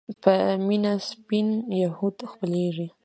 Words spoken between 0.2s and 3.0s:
په مينه سپين يهود خپلېږي